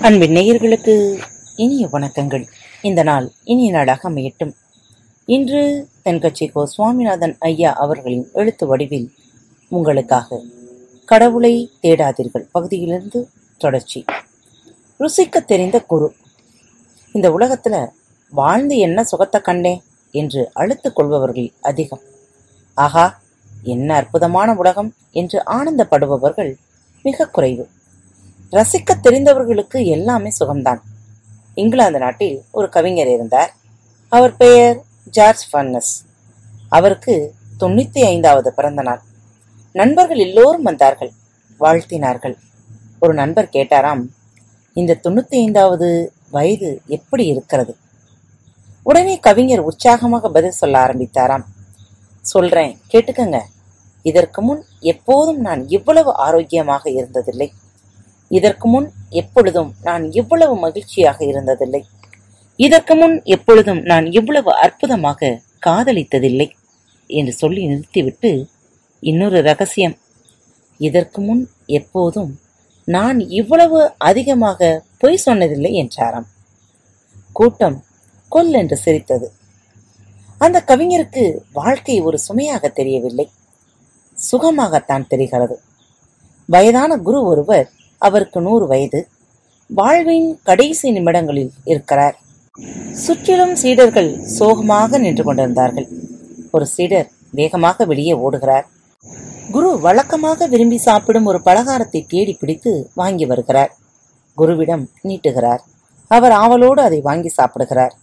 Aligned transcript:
அன்பின் 0.00 0.34
நேயர்களுக்கு 0.36 1.22
இனிய 1.56 1.86
வணக்கங்கள். 1.86 2.44
இந்த 2.82 3.02
நாள் 3.02 3.32
இனிய 3.44 3.70
நாளாக 3.70 4.10
அமையட்டும். 4.10 4.52
இன்று 5.24 5.88
தென்கட்சி 6.04 6.52
கோ 6.52 6.66
சுவாமிநாதன் 6.66 7.36
ஐயா 7.38 7.72
அவர்களின் 7.72 8.28
எழுத்து 8.32 8.66
வடிவில் 8.66 9.12
உங்களுக்காக 9.68 10.40
கடவுளை 11.04 11.70
தேடாதீர்கள் 11.82 12.46
பகுதியிலிருந்து 12.52 13.28
தொடர்ச்சி. 13.56 14.04
ருசிக்க 15.00 15.44
தெரிந்த 15.44 15.80
குரு 15.80 16.14
இந்த 17.12 17.30
உலகத்துல 17.30 17.88
வாழ்ந்து 18.30 18.78
என்ன 18.78 19.04
சுகத்தை 19.04 19.40
கண்டேன் 19.40 19.82
என்று 20.10 20.50
அழுத்துக் 20.52 20.96
கொள்பவர்கள் 20.96 21.50
அதிகம். 21.60 22.00
ஆகா 22.74 23.20
என்ன 23.62 23.94
அற்புதமான 23.94 24.54
உலகம் 24.54 24.94
என்று 25.12 25.42
ஆனந்தப்படுபவர்கள் 25.50 26.54
மிக 27.02 27.26
குறைவு. 27.26 27.66
ரசிக்க 28.52 28.94
தெரிந்தவர்களுக்கு 29.02 29.86
எல்லாமே 29.86 30.32
சுகம்தான். 30.40 30.80
இங்கிலாந்து 31.54 31.98
நாட்டில் 31.98 32.42
ஒரு 32.50 32.68
கவிஞர் 32.68 33.08
இருந்தார். 33.08 33.54
அவர் 34.08 34.36
பெயர் 34.36 34.82
ஜார்ஜ் 35.04 35.48
ஃபர்னஸ். 35.52 36.06
அவருக்கு 36.68 37.34
தொண்ணூத்தி 37.60 38.04
ஐந்தாவது 38.04 38.54
பிறந்த 38.54 38.82
நாள். 38.82 39.00
நண்பர்கள் 39.72 40.18
எல்லோரும் 40.18 40.62
வந்தார்கள். 40.62 41.12
வாழ்த்தினார்கள். 41.60 42.36
ஒரு 43.00 43.14
நண்பர் 43.14 43.48
கேட்டாராம் 43.52 44.06
இந்த 44.74 45.00
தொண்ணூத்தி 45.02 45.34
ஐந்தாவது 45.34 46.12
வயது 46.30 46.82
எப்படி 46.86 47.26
இருக்கிறது? 47.26 47.76
உடனே 48.82 49.18
கவிஞர் 49.18 49.60
உற்சாகமாக 49.60 50.30
பதில் 50.30 50.50
சொல்ல 50.50 50.84
ஆரம்பித்தாராம். 50.84 51.44
சொல்றேன் 52.20 52.80
கேட்டுக்கங்க. 52.92 53.40
இதற்கு 54.02 54.42
முன் 54.42 54.64
எப்போதும் 54.80 55.40
நான் 55.40 55.68
இவ்வளவு 55.68 56.14
ஆரோக்கியமாக 56.14 56.90
இருந்ததில்லை. 56.90 57.50
இதற்கு 58.28 58.68
முன் 58.68 58.92
எப்பொழுதும் 59.10 59.74
நான் 59.82 60.12
இவ்வளவு 60.12 60.56
மகிழ்ச்சியாக 60.56 61.24
இருந்ததில்லை. 61.24 61.82
இதற்கு 62.56 62.94
முன் 62.94 63.22
எப்பொழுதும் 63.24 63.80
நான் 63.82 64.06
இவ்வளவு 64.06 64.54
அற்புதமாக 64.54 65.40
காதலித்ததில்லை 65.66 66.50
என்று 67.06 67.32
சொல்லி 67.32 67.66
நிறுத்திவிட்டு 67.66 68.46
இன்னொரு 69.00 69.42
ரகசியம். 69.42 69.96
இதற்கு 70.78 71.20
முன் 71.20 71.50
எப்போதும் 71.66 72.40
நான் 72.84 73.20
இவ்வளவு 73.20 73.94
அதிகமாக 73.98 74.84
பொய் 74.98 75.24
சொன்னதில்லை 75.26 75.70
என்றாராம். 75.72 76.28
கூட்டம் 77.32 77.84
கொல் 78.28 78.52
என்று 78.52 78.76
சிரித்தது. 78.76 79.32
அந்த 80.38 80.64
கவிஞருக்கு 80.66 81.38
வாழ்க்கை 81.52 82.00
ஒரு 82.00 82.18
சுமையாக 82.18 82.68
தெரியவில்லை. 82.68 83.30
சுகமாகத்தான் 84.32 85.06
தெரிகிறது. 85.06 85.62
வயதான 86.46 86.96
குரு 86.96 87.22
ஒருவர் 87.22 87.68
அவருக்கு 87.98 88.40
நூறு 88.40 88.66
வயது. 88.66 89.08
வாழ்வின் 89.70 90.40
கடைசி 90.42 90.90
நிமிடங்களில் 90.90 91.52
இருக்கிறார். 91.64 92.16
சுற்றிலும் 92.92 93.54
சீடர்கள் 93.54 94.10
சோகமாக 94.24 94.98
நின்று 94.98 95.24
கொண்டிருந்தார்கள். 95.24 95.88
ஒரு 96.50 96.66
சீடர் 96.66 97.08
வேகமாக 97.30 97.84
வெளியே 97.84 98.14
ஓடுகிறார். 98.14 98.66
குரு 99.50 99.80
வழக்கமாக 99.80 100.46
விரும்பி 100.46 100.78
சாப்பிடும் 100.78 101.24
ஒரு 101.24 101.40
பலகாரத்தை 101.44 102.06
தேடி 102.06 102.32
பிடித்து 102.32 102.90
வாங்கி 102.94 103.26
வருகிறார். 103.26 103.72
குருவிடம் 104.38 104.84
நீட்டுகிறார். 105.08 105.62
அவர் 106.06 106.32
ஆவலோடு 106.32 106.82
அதை 106.82 107.00
வாங்கி 107.00 107.30
சாப்பிடுகிறார். 107.36 107.94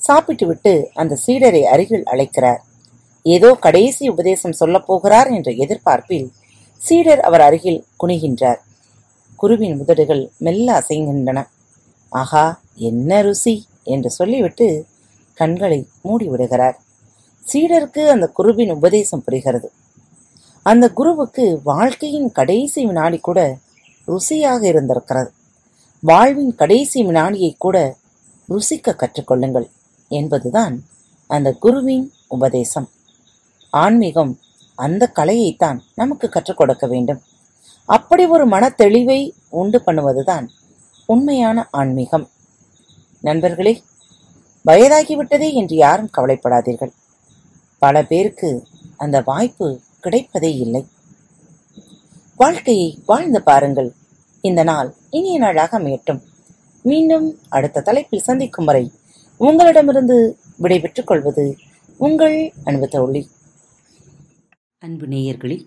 சாப்பிட்டுவிட்டு 0.00 0.90
அந்த 0.94 1.18
சீடரை 1.26 1.62
அருகில் 1.62 2.04
அழைக்கிறார். 2.04 2.60
ஏதோ 3.22 3.54
கடைசி 3.54 4.08
உபதேசம் 4.08 4.52
சொல்லப் 4.52 4.86
போகிறார் 4.86 5.28
என்ற 5.30 5.50
எதிர்பார்ப்பில் 5.50 6.32
சீடர் 6.80 7.20
அவர் 7.20 7.40
அருகில் 7.40 7.84
குனிகின்றார். 8.02 8.60
குருவின் 9.40 9.78
உதடுகள் 9.78 10.32
மெல்ல 10.38 10.78
அசைகின்றன. 10.78 11.48
ஆஹா 12.08 12.60
என்ன 12.74 13.22
ருசி? 13.22 13.64
என்று 13.82 14.10
சொல்லிவிட்டு 14.10 14.86
கண்களை 15.34 15.88
மூடிவிடுகிறார். 16.04 16.76
சீடருக்கு 17.52 18.06
அந்த 18.06 18.26
குருவின் 18.26 18.70
உபதேசம் 18.70 19.24
புரிகிறது. 19.24 19.72
அந்த 20.62 20.90
குருவுக்கு 20.90 21.60
வாழ்க்கையின் 21.64 22.32
கடைசி 22.32 22.86
வினாடி 22.86 23.18
கூட 23.18 23.58
ருசியாக 24.06 24.62
இருந்திருக்கிறது. 24.62 25.32
வாழ்வின் 26.00 26.54
கடைசி 26.54 27.06
வினாடியை 27.06 27.54
கூட 27.58 27.96
ருசிக்க 28.48 28.94
கற்றுக்கொள்ளுங்கள் 28.94 29.70
என்பதுதான் 30.08 30.84
அந்த 31.26 31.52
குருவின் 31.52 32.12
உபதேசம். 32.28 32.88
ஆன்மீகம் 33.70 34.38
அந்த 34.74 35.12
கலையைத்தான் 35.14 35.78
நமக்கு 35.94 36.28
கற்றுக் 36.28 36.56
கொடுக்க 36.56 36.86
வேண்டும். 36.86 37.20
அப்படி 37.96 38.24
ஒரு 38.26 38.46
மன 38.46 38.64
தெளிவை 38.78 39.20
உண்டு 39.48 39.78
பண்ணுவதுதான் 39.86 40.46
உண்மையான 41.06 41.68
ஆன்மீகம். 41.70 42.26
நண்பர்களே 43.20 43.72
வயதாகிவிட்டதே 44.66 45.48
என்று 45.52 45.76
யாரும் 45.76 46.10
கவலைப்படாதீர்கள். 46.16 46.92
பல 47.78 48.02
பேருக்கு 48.10 48.50
அந்த 48.96 49.22
வாய்ப்பு 49.24 49.68
கிடைப்பதே 50.02 50.50
இல்லை. 50.64 50.82
வாழ்க்கையை 52.36 52.98
வாழ்ந்து 53.06 53.42
பாருங்கள். 53.42 53.90
இந்த 54.40 54.62
நாள் 54.62 54.94
இனிய 55.10 55.38
நாளாக 55.38 55.78
அமையட்டும். 55.78 56.22
மீண்டும் 56.82 57.26
அடுத்த 57.48 57.80
தலைப்பில் 57.80 58.26
சந்திக்கும் 58.28 58.64
வரை 58.64 58.84
உங்களிடமிருந்து 59.36 60.38
விடைபெற்றுக் 60.56 61.06
கொள்வது 61.06 61.56
உங்கள் 61.98 62.52
அன்பு 62.64 62.88
தோழி. 62.88 63.28
அன்பு 64.78 65.06
நேயர்களில் 65.06 65.66